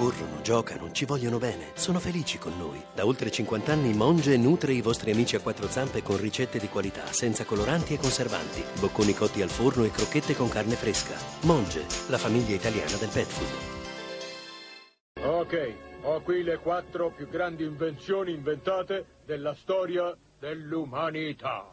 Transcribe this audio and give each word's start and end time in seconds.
corrono, 0.00 0.40
giocano, 0.40 0.90
ci 0.92 1.04
vogliono 1.04 1.36
bene, 1.36 1.72
sono 1.74 1.98
felici 1.98 2.38
con 2.38 2.56
noi. 2.56 2.82
Da 2.94 3.04
oltre 3.04 3.30
50 3.30 3.70
anni 3.70 3.92
Monge 3.92 4.38
nutre 4.38 4.72
i 4.72 4.80
vostri 4.80 5.10
amici 5.10 5.36
a 5.36 5.40
quattro 5.40 5.68
zampe 5.68 6.02
con 6.02 6.18
ricette 6.18 6.58
di 6.58 6.68
qualità, 6.68 7.04
senza 7.12 7.44
coloranti 7.44 7.92
e 7.92 7.98
conservanti, 7.98 8.64
bocconi 8.80 9.12
cotti 9.12 9.42
al 9.42 9.50
forno 9.50 9.84
e 9.84 9.90
crocchette 9.90 10.34
con 10.34 10.48
carne 10.48 10.74
fresca. 10.74 11.14
Monge, 11.42 11.84
la 12.08 12.16
famiglia 12.16 12.54
italiana 12.54 12.96
del 12.96 13.10
pet 13.12 13.26
food. 13.26 13.78
Ok, 15.22 15.74
ho 16.00 16.22
qui 16.22 16.44
le 16.44 16.56
quattro 16.56 17.10
più 17.10 17.28
grandi 17.28 17.64
invenzioni 17.64 18.32
inventate 18.32 19.04
della 19.26 19.54
storia 19.54 20.16
dell'umanità. 20.38 21.68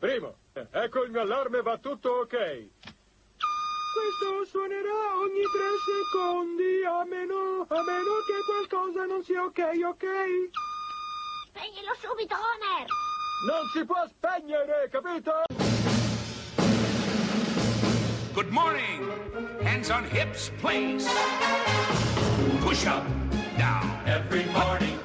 Primo, 0.00 0.34
ecco 0.52 1.04
il 1.04 1.12
mio 1.12 1.20
allarme, 1.20 1.62
va 1.62 1.78
tutto 1.78 2.10
ok. 2.24 2.81
Questo 3.92 4.44
suonerà 4.48 5.16
ogni 5.20 5.44
tre 5.52 5.68
secondi, 5.84 6.84
a 6.84 7.04
meno, 7.04 7.66
a 7.68 7.82
meno 7.82 8.12
che 8.26 8.38
qualcosa 8.46 9.04
non 9.04 9.22
sia 9.22 9.44
ok, 9.44 9.58
ok? 9.86 10.06
Spegnilo 11.48 11.94
subito, 12.00 12.34
Homer! 12.34 12.86
Non 13.46 13.68
si 13.72 13.84
può 13.84 14.02
spegnere, 14.08 14.88
capito? 14.90 15.44
Good 18.32 18.50
morning. 18.50 19.10
Hands 19.62 19.90
on 19.90 20.04
hips, 20.04 20.50
please. 20.60 21.06
Push 22.60 22.86
up, 22.86 23.04
down. 23.58 23.90
Every 24.06 24.44
morning. 24.52 24.98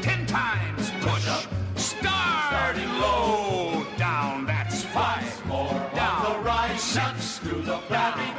Ten 0.00 0.26
times 0.26 0.90
push. 1.00 1.28
up. 1.28 1.46
Start. 1.76 2.48
Starting 2.48 2.98
low. 2.98 3.86
Down. 3.96 4.46
That's 4.46 4.82
five. 4.86 5.46
more 5.46 5.70
down. 5.94 6.24
the 6.24 6.38
right. 6.40 6.76
Six. 6.76 7.38
To 7.42 7.54
the 7.62 7.78
flabby 7.86 8.31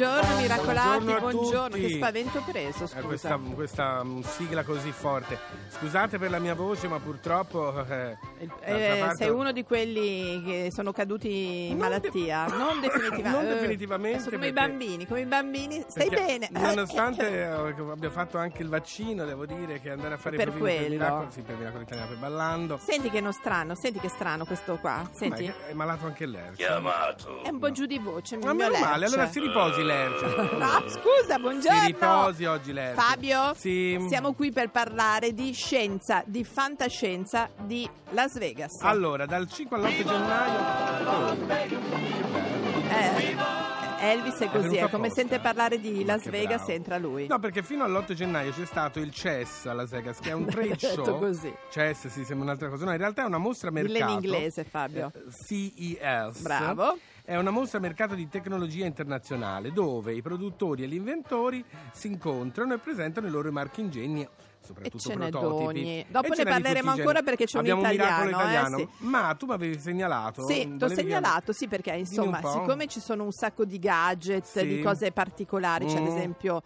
Buongiorno 0.00 0.36
miracolati, 0.40 1.04
Buongiorno 1.04 1.26
a 1.28 1.30
buongiorno. 1.30 1.68
tutti. 1.68 1.80
Che 1.82 1.94
spavento 1.96 2.38
ho 2.38 2.44
preso, 2.50 2.84
Eh, 2.84 2.86
scusa. 2.86 3.00
questa, 3.02 3.40
questa, 3.54 4.06
sigla 4.22 4.62
così 4.64 4.92
forte. 4.92 5.38
Scusate 5.68 6.16
per 6.16 6.30
la 6.30 6.38
mia 6.38 6.54
voce, 6.54 6.88
ma 6.88 6.98
purtroppo. 6.98 7.84
eh, 7.84 8.16
d'altra 8.38 8.64
eh, 8.64 8.98
parte- 8.98 9.16
sei 9.16 9.28
uno 9.28 9.52
di 9.52 9.62
quelli 9.62 10.42
che 10.42 10.68
sono 10.72 10.92
caduti 10.92 11.66
in 11.68 11.76
Non 11.76 11.90
de- 11.90 11.98
malattia, 12.00 12.46
non 12.46 12.80
definitivamente. 12.80 13.28
Non 13.30 13.44
eh, 13.46 13.54
definitivamente, 13.60 14.18
Sono 14.20 14.36
come 14.36 14.46
i 14.46 14.52
bambini, 14.52 15.06
come 15.06 15.20
i 15.20 15.26
bambini. 15.26 15.84
Stai 15.86 16.08
perché 16.08 16.24
bene. 16.24 16.48
Nonostante 16.50 17.28
eh, 17.28 17.44
abbia 17.44 18.10
fatto 18.10 18.38
anche 18.38 18.62
il 18.62 18.70
vaccino, 18.70 19.26
devo 19.26 19.44
dire 19.44 19.80
che 19.82 19.90
andare 19.90 20.14
a 20.14 20.16
fare 20.16 20.38
Per 20.38 20.56
quello. 20.56 20.80
per 20.80 20.88
Miracolo, 20.88 21.30
sì, 21.30 21.42
per 21.42 21.56
Miracolo 21.56 21.82
Italiano 21.82 22.08
per 22.08 22.18
ballando. 22.18 22.78
Senti 22.82 23.10
che 23.10 23.20
non 23.20 23.34
strano, 23.34 23.74
senti 23.74 23.98
che 23.98 24.08
strano 24.08 24.46
questo 24.46 24.78
qua. 24.78 25.06
Senti, 25.12 25.44
Ma 25.44 25.66
è, 25.66 25.70
è 25.72 25.74
malato 25.74 26.06
anche 26.06 26.24
Lercio. 26.24 27.42
è 27.42 27.48
un 27.50 27.58
po' 27.58 27.70
giù 27.70 27.84
di 27.84 27.98
voce. 27.98 28.38
Ma 28.38 28.54
meno 28.54 28.78
male, 28.78 29.04
allora 29.04 29.28
si 29.28 29.40
riposi 29.40 29.88
Lercio. 29.90 30.56
No, 30.56 30.82
scusa, 30.88 31.38
buongiorno. 31.38 31.78
Si 31.80 31.86
riposi 31.86 32.44
oggi 32.44 32.72
Lercio. 32.72 33.00
Fabio, 33.00 33.54
Sì. 33.56 33.98
siamo 34.08 34.32
qui 34.34 34.52
per 34.52 34.70
parlare 34.70 35.32
di 35.34 35.52
scienza, 35.52 36.22
di 36.26 36.44
fantascienza 36.44 37.48
di 37.56 37.88
Las 38.10 38.38
Vegas. 38.38 38.78
Allora, 38.82 39.26
dal 39.26 39.48
5 39.50 39.76
all'8 39.76 40.04
gennaio. 40.04 41.38
Eh, 42.90 43.36
Elvis 44.00 44.38
è 44.38 44.48
così, 44.50 44.76
è 44.76 44.88
come 44.88 45.10
sente 45.10 45.38
parlare 45.40 45.78
di 45.78 46.02
Ma 46.04 46.14
Las 46.14 46.28
Vegas 46.30 46.56
bravo. 46.64 46.72
entra 46.72 46.98
lui. 46.98 47.26
No, 47.26 47.38
perché 47.38 47.62
fino 47.62 47.84
all'8 47.84 48.12
gennaio 48.14 48.50
c'è 48.50 48.64
stato 48.64 48.98
il 48.98 49.10
CES 49.10 49.66
a 49.66 49.74
Las 49.74 49.90
Vegas, 49.90 50.18
che 50.20 50.30
è 50.30 50.32
un 50.32 50.46
trade 50.50 50.78
show. 50.78 51.18
così. 51.18 51.52
CES 51.70 52.08
si 52.08 52.24
sembra 52.24 52.46
un'altra 52.46 52.68
cosa. 52.70 52.84
No, 52.86 52.92
in 52.92 52.98
realtà 52.98 53.22
è 53.22 53.26
una 53.26 53.38
mostra 53.38 53.70
Dillo 53.70 53.88
mercato. 53.92 54.12
in 54.12 54.18
inglese, 54.24 54.64
Fabio. 54.64 55.12
Eh, 55.14 55.98
CES. 55.98 56.40
Bravo. 56.40 56.98
È 57.22 57.36
una 57.36 57.50
mostra 57.50 57.78
mercato 57.78 58.14
di 58.14 58.28
tecnologia 58.28 58.86
internazionale 58.86 59.70
dove 59.72 60.14
i 60.14 60.22
produttori 60.22 60.82
e 60.82 60.88
gli 60.88 60.94
inventori 60.94 61.64
si 61.92 62.08
incontrano 62.08 62.74
e 62.74 62.78
presentano 62.78 63.26
i 63.28 63.30
loro 63.30 63.52
marchi 63.52 63.82
ingegni. 63.82 64.26
E 64.70 64.72
Soprattutto 64.72 64.98
ce 65.08 65.14
n'è 65.16 65.28
prototipi. 65.30 66.04
Dopo 66.08 66.32
E 66.32 66.36
ne 66.36 66.44
parleremo 66.44 66.90
ancora 66.90 67.22
perché 67.22 67.44
c'è 67.44 67.56
un 67.58 67.60
Abbiamo 67.62 67.80
italiano, 67.80 68.24
miracolo 68.24 68.28
eh, 68.28 68.32
italiano. 68.42 68.76
sì. 68.78 68.88
Ma 68.98 69.34
tu 69.34 69.46
mi 69.46 69.52
avevi 69.54 69.78
segnalato. 69.80 70.46
Sì, 70.46 70.76
ti 70.76 70.84
ho 70.84 70.88
segnalato, 70.88 71.52
sì, 71.52 71.66
perché 71.68 71.90
insomma, 71.92 72.40
un 72.42 72.50
siccome 72.52 72.86
ci 72.86 73.00
sono 73.00 73.24
un 73.24 73.32
sacco 73.32 73.64
di 73.64 73.78
gadget, 73.78 74.44
Sì. 74.44 74.66
di 74.66 74.80
cose 74.82 75.10
particolari, 75.12 75.86
c'è 75.86 75.96
ad 75.96 76.02
Mm. 76.04 76.06
esempio 76.06 76.62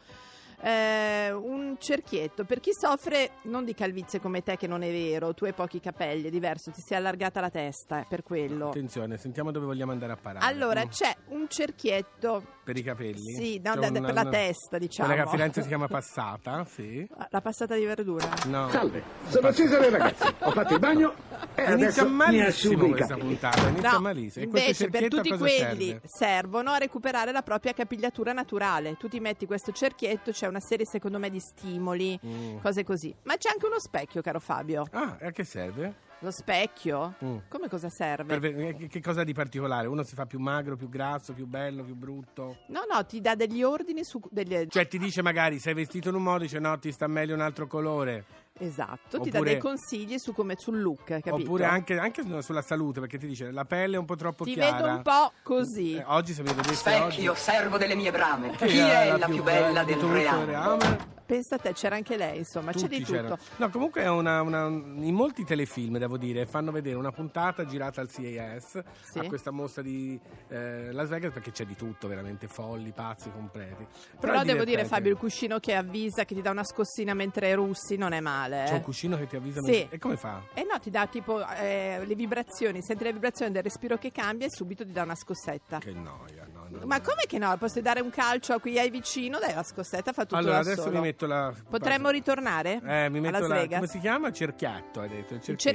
eh, 0.64 1.30
un 1.30 1.76
cerchietto 1.78 2.44
per 2.44 2.60
chi 2.60 2.70
soffre 2.72 3.32
non 3.42 3.64
di 3.64 3.74
calvizie 3.74 4.18
come 4.20 4.42
te, 4.42 4.56
che 4.56 4.66
non 4.66 4.82
è 4.82 4.90
vero, 4.90 5.34
tu 5.34 5.44
hai 5.44 5.52
pochi 5.52 5.78
capelli, 5.78 6.28
è 6.28 6.30
diverso, 6.30 6.70
ti 6.70 6.80
si 6.80 6.94
è 6.94 6.96
allargata 6.96 7.40
la 7.40 7.50
testa, 7.50 8.00
è 8.00 8.06
per 8.08 8.22
quello. 8.22 8.68
Attenzione, 8.68 9.18
sentiamo 9.18 9.50
dove 9.50 9.66
vogliamo 9.66 9.92
andare 9.92 10.12
a 10.12 10.16
parare. 10.16 10.44
Allora, 10.46 10.84
Mm. 10.84 10.88
c'è 10.88 11.14
un 11.28 11.46
cerchietto, 11.48 12.42
Per 12.64 12.76
i 12.76 12.82
capelli? 12.82 13.34
sì, 13.34 13.60
no, 13.62 13.74
da- 13.76 13.88
una- 13.88 14.00
per 14.00 14.14
la 14.14 14.20
una- 14.22 14.30
testa, 14.30 14.78
diciamo. 14.78 15.08
Quella 15.08 15.22
che 15.22 15.28
a 15.28 15.30
Firenze 15.32 15.62
si 15.62 15.68
chiama 15.68 15.86
passata, 15.86 16.64
sì. 16.64 17.06
La 17.28 17.40
passata 17.42 17.74
di 17.74 17.84
verdura. 17.84 18.28
No. 18.46 18.68
Salve, 18.70 19.02
sono 19.28 19.52
Cesare 19.52 19.90
ragazzi. 19.90 20.34
Ho 20.40 20.50
fatto 20.50 20.72
il 20.74 20.80
bagno 20.80 21.14
e 21.54 21.72
Inizia 21.72 22.04
malissimo 22.04 22.88
questa 22.88 23.16
puntata, 23.16 23.68
inizia 23.68 23.92
No, 23.92 24.00
malissimo. 24.00 24.44
Invece 24.44 24.88
per 24.90 25.08
tutti 25.08 25.30
quelli 25.36 25.86
serve? 25.88 26.00
servono 26.04 26.70
a 26.70 26.78
recuperare 26.78 27.32
la 27.32 27.42
propria 27.42 27.72
capigliatura 27.72 28.32
naturale. 28.32 28.96
Tu 28.96 29.08
ti 29.08 29.20
metti 29.20 29.46
questo 29.46 29.72
cerchietto, 29.72 30.30
c'è 30.30 30.46
una 30.46 30.60
serie 30.60 30.86
secondo 30.86 31.18
me 31.18 31.30
di 31.30 31.40
stimoli, 31.40 32.18
Mm. 32.24 32.58
cose 32.62 32.84
così. 32.84 33.14
Ma 33.24 33.36
c'è 33.36 33.50
anche 33.50 33.66
uno 33.66 33.78
specchio, 33.78 34.20
caro 34.22 34.40
Fabio. 34.40 34.86
Ah, 34.92 35.16
e 35.20 35.26
a 35.26 35.30
che 35.30 35.44
serve? 35.44 36.02
Lo 36.20 36.30
specchio? 36.30 37.14
Mm. 37.22 37.36
Come 37.48 37.68
cosa 37.68 37.88
serve? 37.90 38.38
Per 38.38 38.76
che, 38.76 38.86
che 38.88 39.00
cosa 39.02 39.24
di 39.24 39.34
particolare? 39.34 39.88
Uno 39.88 40.02
si 40.04 40.14
fa 40.14 40.24
più 40.24 40.38
magro, 40.38 40.74
più 40.76 40.88
grasso, 40.88 41.34
più 41.34 41.46
bello, 41.46 41.82
più 41.84 41.94
brutto? 41.94 42.58
No, 42.68 42.82
no, 42.90 43.04
ti 43.04 43.20
dà 43.20 43.34
degli 43.34 43.62
ordini 43.62 44.04
su 44.04 44.20
degli... 44.30 44.66
Cioè 44.68 44.88
ti 44.88 44.96
dice 44.98 45.20
magari 45.22 45.58
sei 45.58 45.74
vestito 45.74 46.08
in 46.08 46.14
un 46.14 46.22
modo, 46.22 46.38
dice 46.44 46.58
no, 46.60 46.78
ti 46.78 46.92
sta 46.92 47.06
meglio 47.08 47.34
un 47.34 47.40
altro 47.42 47.66
colore. 47.66 48.24
Esatto, 48.58 49.18
ti 49.20 49.30
dà 49.30 49.38
Oppure- 49.38 49.50
dei 49.52 49.58
consigli 49.58 50.16
su 50.18 50.32
come 50.32 50.54
sul 50.56 50.80
look, 50.80 51.04
capito? 51.04 51.34
Oppure 51.34 51.64
anche, 51.64 51.98
anche 51.98 52.22
sulla 52.40 52.62
salute, 52.62 53.00
perché 53.00 53.18
ti 53.18 53.26
dice 53.26 53.50
la 53.50 53.64
pelle 53.64 53.96
è 53.96 53.98
un 53.98 54.04
po' 54.04 54.14
troppo 54.14 54.44
Ti 54.44 54.52
chiara. 54.54 54.76
vedo 54.76 54.88
un 54.90 55.02
po' 55.02 55.32
così. 55.42 55.96
Eh, 55.96 56.04
oggi 56.06 56.32
se 56.34 56.42
mi 56.42 56.52
vedessi 56.52 56.76
Specchio, 56.76 57.32
oggi... 57.32 57.40
servo 57.40 57.78
delle 57.78 57.96
mie 57.96 58.12
brame. 58.12 58.50
Chi 58.50 58.66
Chi 58.66 58.78
è 58.78 59.16
la 59.16 59.26
più 59.26 59.42
bella 59.42 59.82
del 59.82 59.98
reame? 59.98 60.44
reame? 60.44 61.12
Pensa 61.26 61.54
a 61.54 61.58
te, 61.58 61.72
c'era 61.72 61.96
anche 61.96 62.16
lei, 62.18 62.38
insomma, 62.38 62.72
c'è 62.72 62.80
Tutti 62.80 62.98
di 62.98 63.04
c'erano. 63.04 63.36
tutto. 63.36 63.50
No, 63.56 63.70
comunque 63.70 64.02
è 64.02 64.08
una, 64.10 64.42
una- 64.42 64.66
in 64.66 65.14
molti 65.14 65.44
telefilm, 65.44 65.96
devo 65.98 66.18
dire, 66.18 66.44
fanno 66.44 66.70
vedere 66.70 66.96
una 66.96 67.12
puntata 67.12 67.64
girata 67.64 68.02
al 68.02 68.10
CAS 68.10 68.82
Sì. 69.10 69.18
a 69.20 69.24
questa 69.26 69.50
mostra 69.50 69.80
di 69.82 70.20
eh, 70.48 70.92
Las 70.92 71.08
Vegas 71.08 71.32
perché 71.32 71.50
c'è 71.50 71.64
di 71.64 71.74
tutto, 71.76 72.08
veramente 72.08 72.46
folli, 72.46 72.92
pazzi, 72.92 73.30
completi. 73.30 73.86
Però, 74.20 74.40
è 74.40 74.44
devo 74.44 74.64
dire. 74.64 74.84
Fabio, 74.84 75.10
il 75.12 75.16
cuscino 75.16 75.58
che 75.60 75.74
avvisa, 75.74 76.24
che 76.24 76.34
ti 76.34 76.42
dà 76.42 76.50
una 76.50 76.64
scossina 76.64 77.14
mentre 77.14 77.54
russi, 77.54 77.96
non 77.96 78.12
è 78.12 78.20
male. 78.20 78.64
C'è 78.66 78.72
eh. 78.72 78.76
un 78.76 78.82
cuscino 78.82 79.16
che 79.16 79.26
ti 79.26 79.36
avvisa 79.36 79.62
Sì. 79.62 79.70
mentre- 79.70 79.96
E 79.96 79.98
come 79.98 80.16
fa? 80.18 80.42
Eh 80.52 80.66
no, 80.70 80.78
ti 80.78 80.90
dà 80.90 81.06
tipo 81.06 81.42
eh, 81.56 82.02
le 82.04 82.14
vibrazioni, 82.14 82.82
senti 82.82 83.02
le 83.04 83.12
vibrazioni 83.14 83.50
del 83.50 83.62
respiro 83.62 83.96
che 83.96 84.12
cambia 84.12 84.46
e 84.46 84.50
subito 84.50 84.84
ti 84.84 84.92
dà 84.92 85.02
una 85.04 85.14
scossetta. 85.14 85.78
Che 85.78 85.92
noia, 85.92 86.46
no, 86.52 86.66
no, 86.68 86.84
Ma 86.86 86.96
no. 86.98 87.02
come 87.02 87.22
che 87.26 87.38
no? 87.38 87.56
Posso 87.56 87.80
dare 87.80 88.00
un 88.00 88.10
calcio 88.10 88.52
a 88.52 88.60
chi 88.60 88.78
hai 88.78 88.90
vicino, 88.90 89.38
dai 89.38 89.54
la 89.54 89.62
scossetta, 89.62 90.12
fa 90.12 90.22
tutto 90.24 90.36
Allora 90.36 90.54
da 90.56 90.60
adesso 90.60 90.82
solo. 90.82 90.96
Metto 91.14 91.26
la. 91.26 91.52
Potremmo 91.70 92.10
ritornare? 92.10 92.80
Eh, 92.84 93.08
mi 93.08 93.18
a 93.18 93.20
metto 93.20 93.38
Las 93.38 93.48
la. 93.48 93.54
Vegas? 93.54 93.78
Come 93.78 93.90
si 93.90 93.98
chiama? 94.00 94.32
Cerchiatto, 94.32 95.00
hai 95.00 95.08
detto. 95.08 95.34
Il 95.34 95.40
Il 95.44 95.56
cerchietto. 95.56 95.70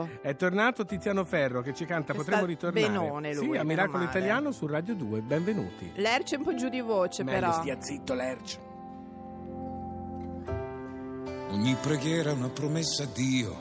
cerchietto. 0.00 0.08
È 0.22 0.36
tornato 0.36 0.84
Tiziano 0.84 1.24
Ferro 1.24 1.60
che 1.62 1.74
ci 1.74 1.84
canta 1.84 2.12
Che 2.12 2.18
Potremmo 2.18 2.44
ritornare. 2.46 2.86
benone 2.86 3.34
lui, 3.34 3.52
sì, 3.52 3.56
a 3.58 3.64
Miracolo 3.64 3.98
male. 3.98 4.10
Italiano 4.10 4.50
su 4.52 4.66
Radio 4.66 4.94
2. 4.94 5.20
Benvenuti. 5.20 5.92
Lerch 5.96 6.34
è 6.34 6.36
un 6.36 6.44
po' 6.44 6.54
giù 6.54 6.68
di 6.68 6.80
voce 6.80 7.24
Meglio 7.24 7.40
però. 7.40 7.52
stia 7.52 7.80
zitto, 7.80 8.14
Lerch. 8.14 8.58
Ogni 11.50 11.76
preghiera 11.80 12.30
è 12.30 12.34
una 12.34 12.48
promessa 12.48 13.04
a 13.04 13.08
Dio 13.12 13.56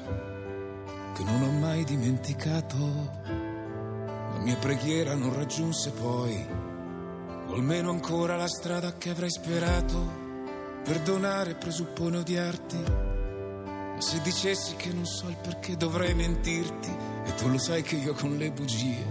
che 1.14 1.24
non 1.24 1.42
ho 1.44 1.52
mai 1.60 1.84
dimenticato. 1.84 2.78
La 3.26 4.40
mia 4.42 4.56
preghiera 4.58 5.14
non 5.14 5.34
raggiunse 5.36 5.92
poi, 5.92 6.44
o 7.48 7.54
almeno 7.54 7.92
ancora 7.92 8.36
la 8.36 8.48
strada 8.48 8.98
che 8.98 9.12
avrei 9.12 9.30
sperato. 9.30 10.22
Perdonare 10.84 11.56
presuppone 11.56 12.18
odiarti, 12.18 12.78
ma 12.78 14.02
se 14.02 14.20
dicessi 14.22 14.76
che 14.76 14.92
non 14.92 15.06
so 15.06 15.30
il 15.30 15.38
perché 15.42 15.78
dovrei 15.78 16.14
mentirti, 16.14 16.90
e 17.26 17.36
tu 17.36 17.48
lo 17.48 17.58
sai 17.58 17.82
che 17.84 17.96
io 17.96 18.14
con 18.14 18.36
le 18.36 18.52
bugie 18.52 19.06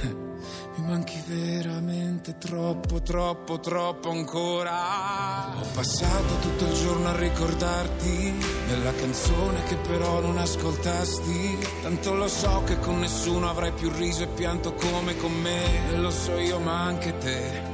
mi 0.76 0.86
manchi 0.86 1.22
veramente 1.26 2.38
troppo, 2.38 3.02
troppo, 3.02 3.60
troppo 3.60 4.10
ancora. 4.10 5.58
Ho 5.58 5.66
passato 5.74 6.38
tutto 6.40 6.64
il 6.64 6.72
giorno 6.72 7.08
a 7.08 7.16
ricordarti 7.16 8.34
della 8.66 8.94
canzone 8.94 9.62
che 9.64 9.76
però 9.76 10.20
non 10.20 10.38
ascoltasti. 10.38 11.58
Tanto 11.82 12.14
lo 12.14 12.28
so 12.28 12.62
che 12.64 12.78
con 12.78 12.98
nessuno 12.98 13.50
avrai 13.50 13.72
più 13.72 13.90
riso 13.90 14.22
e 14.22 14.28
pianto 14.28 14.72
come 14.72 15.16
con 15.16 15.32
me. 15.32 15.90
E 15.92 15.96
lo 15.96 16.10
so 16.10 16.38
io, 16.38 16.58
ma 16.60 16.82
anche 16.82 17.18
te. 17.18 17.69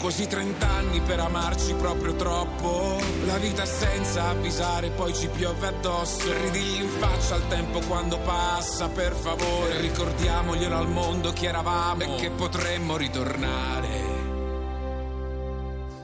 Quasi 0.00 0.28
trent'anni 0.28 1.00
per 1.00 1.18
amarci 1.18 1.74
proprio 1.74 2.14
troppo. 2.14 3.00
La 3.26 3.36
vita 3.38 3.66
senza 3.66 4.28
avvisare, 4.28 4.90
poi 4.90 5.12
ci 5.12 5.26
piove 5.28 5.66
addosso. 5.66 6.32
Ridigli 6.44 6.82
in 6.82 6.88
faccia 6.88 7.34
al 7.34 7.48
tempo 7.48 7.80
quando 7.80 8.18
passa, 8.20 8.88
per 8.88 9.12
favore. 9.12 9.80
Ricordiamoglielo 9.80 10.76
al 10.76 10.88
mondo 10.88 11.32
chi 11.32 11.46
eravamo 11.46 12.02
e 12.02 12.14
che 12.14 12.30
potremmo 12.30 12.96
ritornare. 12.96 14.16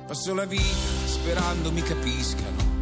Passo 0.06 0.34
la 0.34 0.44
vita 0.44 1.06
sperando 1.06 1.70
mi 1.70 1.82
capiscano. 1.82 2.72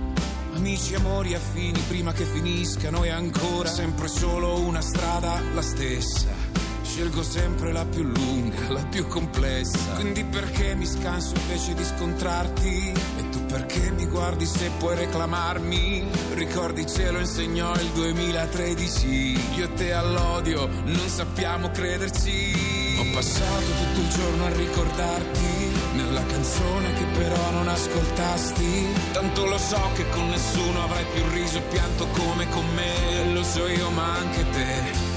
Amici, 0.55 0.95
amori, 0.95 1.35
affini 1.35 1.79
prima 1.89 2.13
che 2.13 2.25
finiscano 2.25 3.05
e 3.05 3.11
ancora 3.11 3.69
sempre 3.69 4.09
solo 4.09 4.59
una 4.61 4.81
strada 4.81 5.41
la 5.53 5.63
stessa. 5.63 6.52
Scelgo 6.93 7.23
sempre 7.23 7.73
la 7.73 7.87
più 7.87 8.03
lunga, 8.03 8.71
la 8.71 8.85
più 8.85 9.07
complessa. 9.07 9.95
Quindi 9.95 10.25
perché 10.25 10.75
mi 10.75 10.85
scanso 10.85 11.33
invece 11.37 11.73
di 11.73 11.83
scontrarti? 11.85 12.93
E 13.17 13.29
tu 13.31 13.47
perché 13.47 13.91
mi 13.93 14.05
guardi 14.05 14.45
se 14.45 14.71
puoi 14.77 14.97
reclamarmi? 14.97 16.07
Ricordi 16.35 16.87
ce 16.87 17.11
lo 17.11 17.19
insegnò 17.21 17.73
il 17.77 17.89
2013. 17.95 19.09
Io 19.57 19.65
e 19.65 19.73
te 19.73 19.95
all'odio 19.95 20.69
non 20.85 21.09
sappiamo 21.09 21.71
crederci. 21.71 22.99
Ho 22.99 23.15
passato 23.15 23.65
tutto 23.65 24.01
il 24.01 24.09
giorno 24.11 24.45
a 24.45 24.53
ricordarti 24.55 25.71
nella 25.95 26.27
canzone 26.27 26.93
che 26.93 27.05
però 27.17 27.53
non 27.53 27.69
ascoltasti. 27.69 28.87
Tanto 29.13 29.47
lo 29.47 29.57
so 29.57 29.81
che 29.95 30.07
con 30.11 30.29
nessuno 30.29 30.83
avrai 30.83 31.07
più 31.15 31.27
riso 31.31 31.57
e 31.57 31.63
pianto 31.63 32.07
come 32.09 32.47
con 32.51 32.67
me. 32.75 33.33
Lo 33.33 33.43
so 33.43 33.67
io, 33.67 33.89
ma 33.93 34.15
anche 34.15 34.51
te. 34.51 35.12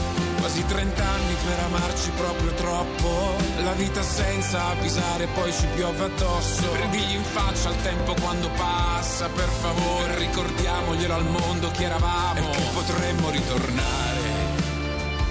Quasi 0.46 0.64
trent'anni 0.68 1.36
per 1.44 1.60
amarci 1.60 2.12
proprio 2.12 2.54
troppo. 2.54 3.36
La 3.64 3.72
vita 3.72 4.04
senza 4.04 4.68
avvisare, 4.68 5.26
poi 5.34 5.52
ci 5.52 5.66
piove 5.74 6.04
addosso. 6.04 6.72
Ridigli 6.72 7.16
in 7.16 7.24
faccia 7.24 7.70
al 7.70 7.82
tempo 7.82 8.14
quando 8.22 8.52
passa, 8.52 9.28
per 9.28 9.50
favore. 9.50 10.20
Ricordiamoglielo 10.20 11.16
al 11.16 11.26
mondo 11.26 11.72
chi 11.72 11.86
eravamo 11.86 12.38
e 12.38 12.50
che 12.52 12.62
potremmo 12.76 13.32
ritornare. 13.32 14.22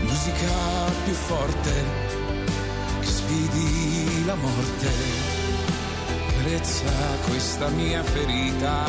Musica 0.01 0.51
più 1.05 1.15
forte 1.15 1.85
che 2.99 3.07
sfidi 3.07 4.25
la 4.25 4.35
morte. 4.35 4.91
Carezza 6.39 6.91
questa 7.29 7.69
mia 7.69 8.03
ferita. 8.03 8.85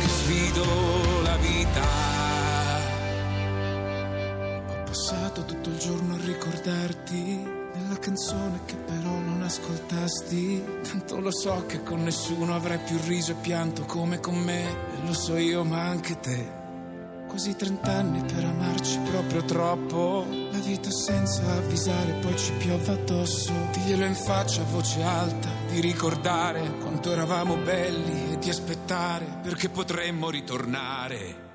Che 0.00 0.08
sfido 0.08 1.22
la 1.22 1.36
vita. 1.36 2.31
Passato 5.32 5.44
tutto 5.44 5.70
il 5.70 5.78
giorno 5.78 6.14
a 6.14 6.18
ricordarti 6.18 7.60
nella 7.74 7.98
canzone 7.98 8.60
che 8.66 8.76
però 8.76 9.18
non 9.18 9.42
ascoltasti. 9.42 10.62
Tanto 10.82 11.20
lo 11.20 11.30
so 11.30 11.64
che 11.66 11.82
con 11.82 12.02
nessuno 12.02 12.54
avrai 12.54 12.78
più 12.78 12.98
riso 13.06 13.32
e 13.32 13.36
pianto 13.36 13.84
come 13.84 14.20
con 14.20 14.36
me. 14.36 14.62
E 14.62 15.06
lo 15.06 15.14
so 15.14 15.36
io, 15.36 15.64
ma 15.64 15.88
anche 15.88 16.20
te. 16.20 16.60
Quasi 17.28 17.56
trent'anni 17.56 18.22
per 18.24 18.44
amarci 18.44 18.98
proprio 19.10 19.42
troppo. 19.44 20.26
La 20.50 20.58
vita 20.58 20.90
senza 20.90 21.50
avvisare, 21.50 22.12
poi 22.20 22.36
ci 22.36 22.52
piove 22.58 22.92
addosso. 22.92 23.52
Diglielo 23.72 24.04
in 24.04 24.14
faccia 24.14 24.60
a 24.60 24.66
voce 24.66 25.02
alta, 25.02 25.48
di 25.70 25.80
ricordare 25.80 26.78
quanto 26.80 27.10
eravamo 27.10 27.56
belli 27.56 28.32
e 28.32 28.38
di 28.38 28.50
aspettare 28.50 29.38
perché 29.42 29.70
potremmo 29.70 30.28
ritornare. 30.28 31.51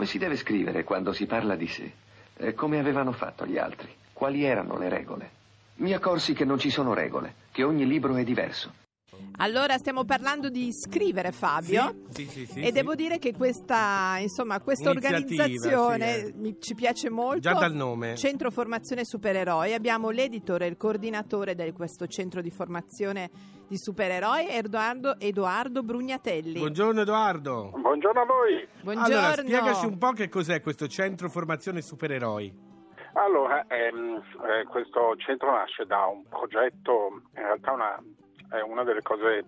Come 0.00 0.12
si 0.12 0.18
deve 0.18 0.38
scrivere 0.38 0.82
quando 0.82 1.12
si 1.12 1.26
parla 1.26 1.56
di 1.56 1.66
sé? 1.66 1.92
Eh, 2.38 2.54
come 2.54 2.78
avevano 2.78 3.12
fatto 3.12 3.44
gli 3.44 3.58
altri? 3.58 3.86
Quali 4.14 4.44
erano 4.44 4.78
le 4.78 4.88
regole? 4.88 5.30
Mi 5.74 5.92
accorsi 5.92 6.32
che 6.32 6.46
non 6.46 6.58
ci 6.58 6.70
sono 6.70 6.94
regole, 6.94 7.34
che 7.52 7.64
ogni 7.64 7.86
libro 7.86 8.16
è 8.16 8.24
diverso. 8.24 8.72
Allora 9.36 9.76
stiamo 9.76 10.04
parlando 10.04 10.48
di 10.48 10.70
scrivere 10.72 11.32
Fabio 11.32 12.04
Sì, 12.08 12.26
sì, 12.30 12.46
sì, 12.46 12.60
e 12.60 12.66
sì. 12.66 12.72
devo 12.72 12.94
dire 12.94 13.18
che 13.18 13.34
questa, 13.34 14.16
insomma, 14.20 14.58
questa 14.60 14.88
organizzazione 14.88 16.14
sì, 16.14 16.26
eh. 16.28 16.32
mi- 16.34 16.56
ci 16.58 16.74
piace 16.74 17.10
molto. 17.10 17.40
Già 17.40 17.52
dal 17.52 17.74
nome. 17.74 18.16
Centro 18.16 18.50
Formazione 18.50 19.04
Supereroi, 19.04 19.74
abbiamo 19.74 20.08
l'editore 20.08 20.64
e 20.64 20.70
il 20.70 20.78
coordinatore 20.78 21.54
di 21.54 21.72
questo 21.72 22.06
centro 22.06 22.40
di 22.40 22.50
formazione 22.50 23.28
di 23.70 23.78
supereroi, 23.78 24.48
Edoardo, 24.48 25.14
Edoardo 25.20 25.84
Brugnatelli. 25.84 26.58
Buongiorno 26.58 27.02
Edoardo. 27.02 27.70
Buongiorno 27.76 28.20
a 28.20 28.24
voi. 28.24 28.66
Buongiorno. 28.82 29.16
Allora, 29.16 29.32
spiegaci 29.36 29.86
un 29.86 29.96
po' 29.96 30.10
che 30.10 30.28
cos'è 30.28 30.60
questo 30.60 30.88
centro 30.88 31.28
formazione 31.28 31.80
supereroi. 31.80 32.52
Allora, 33.12 33.64
ehm, 33.68 34.16
eh, 34.16 34.64
questo 34.64 35.14
centro 35.18 35.52
nasce 35.52 35.86
da 35.86 36.04
un 36.06 36.24
progetto, 36.28 37.22
in 37.36 37.42
realtà 37.42 37.70
una, 37.70 37.96
è 38.50 38.60
una 38.60 38.82
delle 38.82 39.02
cose, 39.02 39.46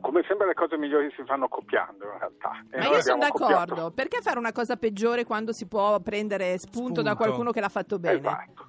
come 0.00 0.24
sempre 0.26 0.46
le 0.46 0.54
cose 0.54 0.78
migliori 0.78 1.12
si 1.14 1.22
fanno 1.26 1.46
copiando 1.46 2.04
in 2.06 2.18
realtà. 2.18 2.64
E 2.70 2.78
Ma 2.78 2.86
io 2.88 3.02
sono 3.02 3.18
d'accordo, 3.18 3.56
copiato- 3.56 3.90
perché 3.90 4.22
fare 4.22 4.38
una 4.38 4.52
cosa 4.52 4.76
peggiore 4.76 5.24
quando 5.24 5.52
si 5.52 5.66
può 5.66 6.00
prendere 6.00 6.56
spunto, 6.58 7.02
da 7.02 7.10
Spunto. 7.10 7.16
qualcuno 7.16 7.50
che 7.50 7.60
l'ha 7.60 7.68
fatto 7.68 7.98
bene? 7.98 8.16
Esatto. 8.20 8.68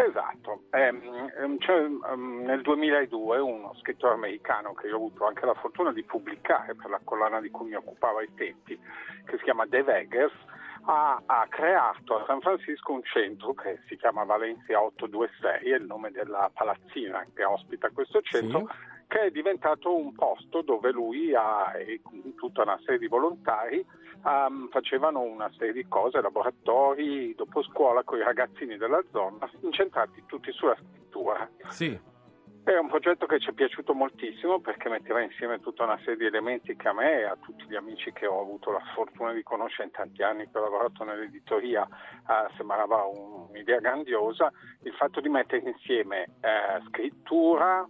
Esatto, 0.00 0.62
c'è, 0.70 0.88
ehm, 0.88 2.42
nel 2.42 2.62
2002 2.62 3.38
uno 3.38 3.74
scrittore 3.80 4.14
americano 4.14 4.72
che 4.72 4.86
io 4.86 4.94
ho 4.94 4.96
avuto 4.96 5.26
anche 5.26 5.44
la 5.44 5.52
fortuna 5.54 5.92
di 5.92 6.02
pubblicare 6.04 6.74
per 6.74 6.88
la 6.88 7.00
collana 7.04 7.38
di 7.40 7.50
cui 7.50 7.68
mi 7.68 7.74
occupavo 7.74 8.18
ai 8.18 8.32
tempi, 8.34 8.80
che 9.26 9.36
si 9.36 9.42
chiama 9.42 9.66
Dave 9.66 9.98
Eggers, 9.98 10.32
ha, 10.84 11.20
ha 11.26 11.46
creato 11.50 12.18
a 12.18 12.24
San 12.26 12.40
Francisco 12.40 12.92
un 12.92 13.02
centro 13.04 13.52
che 13.52 13.80
si 13.88 13.96
chiama 13.98 14.24
Valencia 14.24 14.80
826, 14.80 15.70
è 15.70 15.76
il 15.76 15.84
nome 15.84 16.10
della 16.10 16.50
palazzina 16.52 17.26
che 17.34 17.44
ospita 17.44 17.90
questo 17.90 18.22
centro, 18.22 18.68
che 19.10 19.22
è 19.22 19.30
diventato 19.32 19.92
un 19.92 20.12
posto 20.12 20.62
dove 20.62 20.92
lui 20.92 21.34
ha, 21.34 21.72
e 21.76 22.00
tutta 22.36 22.62
una 22.62 22.78
serie 22.84 23.00
di 23.00 23.08
volontari 23.08 23.84
ehm, 24.24 24.68
facevano 24.70 25.18
una 25.18 25.50
serie 25.58 25.72
di 25.72 25.88
cose, 25.88 26.20
laboratori 26.20 27.34
dopo 27.34 27.60
scuola 27.64 28.04
con 28.04 28.18
i 28.18 28.22
ragazzini 28.22 28.76
della 28.76 29.02
zona, 29.10 29.50
incentrati 29.62 30.22
tutti 30.26 30.52
sulla 30.52 30.76
scrittura. 30.76 31.50
Sì. 31.70 31.98
È 32.62 32.76
un 32.76 32.86
progetto 32.86 33.26
che 33.26 33.40
ci 33.40 33.50
è 33.50 33.52
piaciuto 33.52 33.94
moltissimo 33.94 34.60
perché 34.60 34.88
metteva 34.88 35.20
insieme 35.20 35.58
tutta 35.58 35.82
una 35.82 35.98
serie 36.04 36.16
di 36.16 36.26
elementi 36.26 36.76
che 36.76 36.88
a 36.88 36.92
me 36.92 37.18
e 37.18 37.24
a 37.24 37.36
tutti 37.36 37.64
gli 37.66 37.74
amici 37.74 38.12
che 38.12 38.26
ho 38.26 38.40
avuto 38.40 38.70
la 38.70 38.82
fortuna 38.94 39.32
di 39.32 39.42
conoscere 39.42 39.84
in 39.84 39.90
tanti 39.90 40.22
anni 40.22 40.48
che 40.48 40.56
ho 40.56 40.62
lavorato 40.62 41.02
nell'editoria 41.02 41.82
eh, 41.82 42.54
sembrava 42.56 43.02
un- 43.06 43.48
un'idea 43.48 43.80
grandiosa, 43.80 44.52
il 44.82 44.92
fatto 44.92 45.20
di 45.20 45.28
mettere 45.28 45.68
insieme 45.68 46.24
eh, 46.42 46.80
scrittura, 46.86 47.88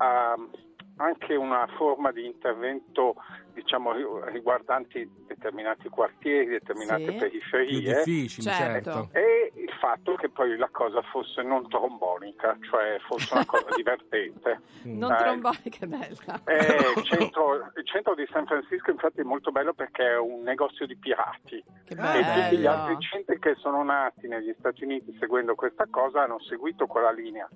ehm, 0.00 0.50
anche 0.96 1.34
una 1.34 1.66
forma 1.78 2.12
di 2.12 2.26
intervento 2.26 3.14
diciamo 3.54 3.92
ri- 3.92 4.04
riguardanti 4.32 5.08
determinati 5.26 5.88
quartieri, 5.88 6.46
determinate 6.46 7.06
Sì. 7.06 7.16
periferie 7.16 7.80
Più 8.02 8.12
difficili, 8.12 8.46
Certo. 8.46 8.90
certo. 8.92 9.08
e 9.18 9.52
il 9.56 9.70
fatto 9.80 10.14
che 10.16 10.28
poi 10.28 10.56
la 10.58 10.68
cosa 10.70 11.00
fosse 11.10 11.42
non 11.42 11.66
trombonica, 11.68 12.56
cioè 12.70 12.98
fosse 13.06 13.32
una 13.34 13.46
cosa 13.46 13.66
divertente. 13.74 14.60
Non 14.84 15.10
Eh, 15.12 15.16
trombonica, 15.16 15.70
che 15.70 15.86
bella. 15.86 16.40
eh, 16.44 17.00
il, 17.00 17.02
centro, 17.04 17.54
il 17.76 17.86
centro 17.86 18.14
di 18.14 18.26
San 18.30 18.44
Francisco 18.46 18.90
infatti 18.90 19.20
è 19.20 19.24
molto 19.24 19.50
bello 19.50 19.72
perché 19.72 20.06
è 20.06 20.18
un 20.18 20.42
negozio 20.42 20.86
di 20.86 20.96
pirati 20.96 21.62
Che 21.86 21.94
e 21.94 21.96
tutti 21.96 22.56
gli 22.56 22.62
bello. 22.62 22.70
altri 22.70 22.96
centri 23.00 23.38
che 23.38 23.54
sono 23.56 23.82
nati 23.82 24.28
negli 24.28 24.54
Stati 24.58 24.84
Uniti 24.84 25.16
seguendo 25.18 25.54
questa 25.54 25.86
cosa 25.90 26.22
hanno 26.24 26.38
seguito 26.40 26.86
quella 26.86 27.10
linea. 27.10 27.48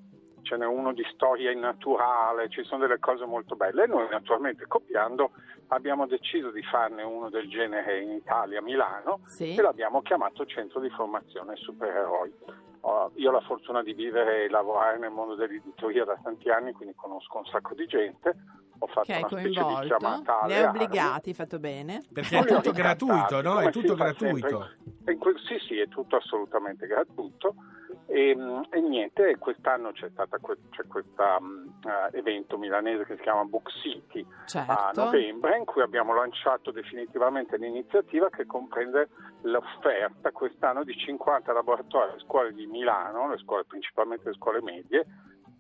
Ce 0.44 0.56
n'è 0.58 0.66
uno 0.66 0.92
di 0.92 1.02
storia 1.14 1.50
innaturale, 1.50 2.50
ci 2.50 2.62
sono 2.64 2.82
delle 2.86 2.98
cose 2.98 3.24
molto 3.24 3.56
belle 3.56 3.84
e 3.84 3.86
noi 3.86 4.06
naturalmente 4.10 4.66
copiando 4.66 5.30
abbiamo 5.68 6.06
deciso 6.06 6.50
di 6.50 6.62
farne 6.62 7.02
uno 7.02 7.30
del 7.30 7.48
genere 7.48 8.02
in 8.02 8.10
Italia, 8.10 8.58
a 8.58 8.62
Milano, 8.62 9.20
Sì. 9.24 9.54
e 9.54 9.62
l'abbiamo 9.62 10.02
chiamato 10.02 10.44
Centro 10.44 10.80
di 10.80 10.90
Formazione 10.90 11.56
Supereroi. 11.56 12.32
Oh, 12.82 13.10
io 13.14 13.30
ho 13.30 13.32
la 13.32 13.40
fortuna 13.40 13.82
di 13.82 13.94
vivere 13.94 14.44
e 14.44 14.48
lavorare 14.50 14.98
nel 14.98 15.10
mondo 15.10 15.34
dell'editoria 15.34 16.04
da 16.04 16.18
tanti 16.22 16.50
anni, 16.50 16.72
quindi 16.72 16.94
conosco 16.94 17.38
un 17.38 17.46
sacco 17.46 17.72
di 17.74 17.86
gente. 17.86 18.36
Ho 18.80 18.86
fatto 18.88 19.06
Che 19.10 19.16
una 19.16 19.28
specie 19.28 19.48
di 19.48 19.54
coinvolto, 19.54 19.86
chiamata 19.96 20.32
li 20.32 20.38
alle 20.42 20.54
hai 20.56 20.62
armi. 20.64 20.78
obbligati, 20.82 21.32
fatto 21.32 21.58
bene. 21.58 22.02
Perché 22.12 22.38
è 22.38 22.44
tutto 22.44 22.72
gratuito, 22.72 23.40
no? 23.40 23.60
È 23.60 23.70
tutto 23.70 23.96
sempre. 23.96 24.04
gratuito. 24.04 24.68
In 25.06 25.18
que- 25.18 25.38
sì, 25.46 25.58
sì, 25.66 25.78
è 25.78 25.88
tutto 25.88 26.16
assolutamente 26.16 26.86
gratuito. 26.86 27.54
E, 28.06 28.37
mm, 28.37 28.62
e 28.70 28.80
niente, 28.80 29.37
quest'anno 29.38 29.92
c'è 29.92 30.08
stato 30.11 30.38
questo 30.40 30.68
evento 32.12 32.58
milanese 32.58 33.04
che 33.04 33.16
si 33.16 33.23
chiama 33.23 33.44
Book 33.44 33.70
City 33.82 34.26
a 34.28 34.46
Certo. 34.46 35.04
novembre, 35.04 35.56
in 35.58 35.64
cui 35.64 35.82
abbiamo 35.82 36.14
lanciato 36.14 36.70
definitivamente 36.70 37.56
l'iniziativa 37.56 38.28
che 38.30 38.46
comprende 38.46 39.08
l'offerta 39.42 40.32
quest'anno 40.32 40.84
di 40.84 40.96
50 40.96 41.52
laboratori 41.52 42.11
alle 42.11 42.20
scuole 42.20 42.52
di 42.52 42.66
Milano, 42.66 43.28
le 43.28 43.38
scuole 43.38 43.64
principalmente 43.64 44.28
le 44.28 44.34
scuole 44.34 44.61
medie, 44.62 45.06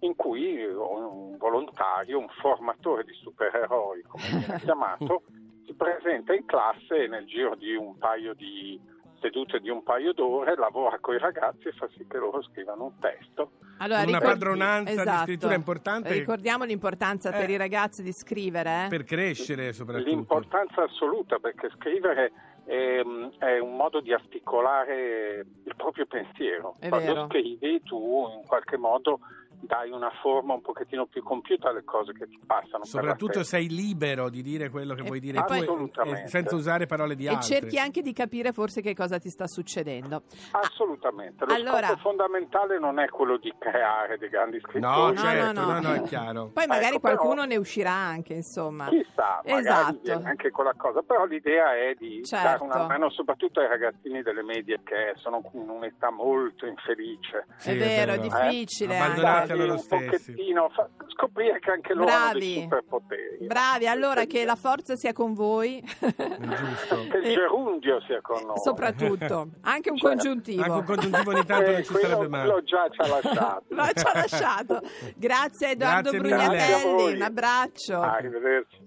in 0.00 0.14
cui 0.14 0.64
un 0.64 1.36
volontario, 1.38 2.18
un 2.18 2.28
formatore 2.40 3.04
di 3.04 3.14
supereroi, 3.14 4.02
come 4.02 4.24
viene 4.28 4.58
chiamato, 4.64 5.22
si 5.64 5.74
si 5.74 5.74
presenta 5.74 6.32
in 6.32 6.44
classe 6.46 7.04
e 7.04 7.08
nel 7.08 7.26
giro 7.26 7.54
di 7.56 7.74
un 7.74 7.98
paio 7.98 8.34
di 8.34 8.80
sedute 9.24 9.58
di 9.60 9.70
un 9.70 9.82
paio 9.82 10.12
d'ore 10.12 10.54
lavora 10.60 10.98
con 11.00 11.14
i 11.14 11.18
ragazzi 11.18 11.68
e 11.68 11.72
fa 11.72 11.88
sì 11.96 12.06
che 12.06 12.18
loro 12.18 12.42
scrivano 12.42 12.84
un 12.84 12.98
testo. 13.00 13.52
Allora, 13.78 14.02
Una 14.02 14.18
ricor- 14.18 14.24
padronanza 14.32 14.92
di 14.92 15.00
Esatto. 15.00 15.22
scrittura 15.24 15.54
importante. 15.54 16.12
Ricordiamo 16.12 16.64
l'importanza 16.64 17.30
per 17.32 17.48
Eh. 17.48 17.52
i 17.54 17.56
ragazzi 17.56 18.02
di 18.02 18.12
scrivere. 18.12 18.84
eh? 18.84 18.88
Per 18.88 19.04
crescere 19.04 19.72
soprattutto. 19.72 20.08
L'importanza 20.10 20.82
assoluta 20.82 21.38
perché 21.38 21.70
scrivere 21.76 22.32
è, 22.64 23.02
è 23.38 23.58
un 23.58 23.76
modo 23.76 24.00
di 24.00 24.12
articolare 24.12 25.44
il 25.64 25.74
proprio 25.76 26.06
pensiero. 26.06 26.74
È 26.78 26.88
Quando 26.88 27.12
vero. 27.14 27.26
scrivi 27.28 27.82
tu 27.82 28.28
in 28.40 28.46
qualche 28.46 28.76
modo 28.76 29.18
dai 29.66 29.90
una 29.90 30.10
forma 30.22 30.54
un 30.54 30.60
pochettino 30.62 31.06
più 31.06 31.22
compiuta 31.22 31.68
alle 31.70 31.84
cose 31.84 32.12
che 32.12 32.26
ti 32.26 32.38
passano. 32.46 32.84
Soprattutto 32.84 33.42
sei 33.42 33.68
libero 33.68 34.28
di 34.30 34.42
dire 34.42 34.68
quello 34.70 34.94
che 34.94 35.02
E- 35.02 35.06
vuoi 35.06 35.20
dire 35.20 35.38
e 35.38 35.44
tu 35.44 35.52
e- 35.54 35.58
Assolutamente. 35.60 36.22
e 36.24 36.28
senza 36.28 36.54
usare 36.54 36.86
parole 36.86 37.14
di 37.16 37.24
E 37.26 37.28
altri. 37.28 37.54
cerchi 37.54 37.78
anche 37.78 38.02
di 38.02 38.12
capire 38.12 38.52
forse 38.52 38.80
che 38.80 38.94
cosa 38.94 39.18
ti 39.18 39.28
sta 39.28 39.46
succedendo. 39.46 40.22
Assolutamente, 40.52 41.44
lo 41.44 41.54
Allora- 41.54 41.86
scopo 41.88 42.00
fondamentale 42.00 42.78
non 42.78 42.98
è 42.98 43.08
quello 43.08 43.36
di 43.38 43.52
creare 43.58 44.18
dei 44.18 44.28
grandi 44.28 44.58
scrittori. 44.60 44.80
No, 44.80 45.08
No, 45.08 45.16
certo, 45.16 45.52
no, 45.60 45.66
no. 45.66 45.72
no, 45.72 45.80
no, 45.88 45.94
è 45.94 46.02
chiaro. 46.02 46.50
Poi 46.52 46.66
magari 46.66 46.94
Ecco, 46.96 47.00
però- 47.00 47.16
qualcuno 47.16 47.44
ne 47.44 47.56
uscirà 47.56 47.92
anche, 47.92 48.34
insomma. 48.34 48.88
Chissà, 48.88 49.40
magari 49.44 49.60
Esatto. 49.60 50.26
anche 50.26 50.50
quella 50.50 50.74
cosa, 50.76 51.02
però 51.02 51.24
l'idea 51.26 51.74
è 51.76 51.94
di 51.98 52.24
Certo. 52.24 52.44
dare 52.44 52.62
una 52.62 52.86
mano 52.86 53.10
soprattutto 53.10 53.60
ai 53.60 53.68
ragazzini 53.68 54.22
delle 54.22 54.42
medie 54.42 54.80
che 54.84 55.12
sono 55.16 55.42
in 55.52 55.68
un'età 55.68 56.10
molto 56.10 56.66
infelice. 56.66 57.46
Sì, 57.56 57.70
è 57.70 57.76
vero, 57.76 58.12
è 58.12 58.18
vero. 58.18 58.22
difficile. 58.48 58.96
anche. 58.96 59.20
Abbandonati 59.20 59.52
stessi. 59.78 60.04
pochettino, 60.32 60.70
fa- 60.74 60.88
scoprire 61.08 61.58
che 61.60 61.70
anche 61.70 61.94
loro 61.94 62.10
hanno 62.10 62.32
dei 62.38 62.40
Bravi. 62.40 62.62
superpoteri. 62.62 63.46
Bravi, 63.46 63.86
allora 63.86 64.24
che 64.26 64.44
la 64.44 64.56
forza 64.56 64.96
sia 64.96 65.12
con 65.12 65.34
voi. 65.34 65.82
Giusto. 65.82 67.06
Che 67.10 67.16
il 67.18 67.34
gerundio 67.34 68.00
sia 68.06 68.20
con 68.20 68.42
noi. 68.44 68.58
Soprattutto, 68.58 69.48
anche 69.62 69.90
un 69.90 69.96
Cioè, 69.96 70.10
congiuntivo. 70.10 70.62
Anche 70.62 70.76
un 70.76 70.84
congiuntivo 70.84 71.30
ogni 71.30 71.44
tanto 71.44 71.62
Eh, 71.70 71.72
non 71.72 71.84
ci 71.84 71.90
quello- 71.92 72.06
sarebbe 72.08 72.28
mai. 72.28 72.44
quello 72.46 72.62
già 72.64 72.88
ci 72.90 73.00
ha 73.00 73.06
lasciato. 73.08 73.64
Lo 73.68 73.84
ci 73.94 74.04
ha 74.06 74.12
lasciato. 74.14 74.80
Grazie 75.16 75.70
Edoardo 75.70 76.10
Grazie 76.10 76.18
Brugnatelli, 76.18 77.12
un 77.14 77.22
abbraccio. 77.22 78.00
Arrivederci. 78.00 78.82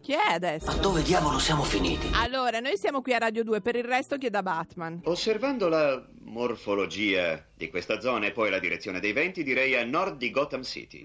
Chi 0.00 0.14
è 0.14 0.32
adesso? 0.34 0.80
Dove 0.80 1.02
diavolo 1.02 1.38
siamo 1.38 1.62
finiti? 1.62 2.10
Allora, 2.20 2.58
noi 2.58 2.76
siamo 2.76 3.00
qui 3.02 3.14
a 3.14 3.18
Radio 3.18 3.44
2, 3.44 3.60
per 3.60 3.76
il 3.76 3.84
resto 3.84 4.16
chiedo 4.16 4.38
a 4.38 4.42
Batman. 4.42 5.00
Osservando 5.04 5.68
la 5.68 6.02
morfologia 6.32 7.44
di 7.54 7.68
questa 7.68 8.00
zona 8.00 8.26
e 8.26 8.32
poi 8.32 8.48
la 8.48 8.58
direzione 8.58 9.00
dei 9.00 9.12
venti, 9.12 9.44
direi 9.44 9.76
a 9.76 9.84
nord 9.84 10.16
di 10.16 10.30
Gotham 10.30 10.62
City. 10.62 11.04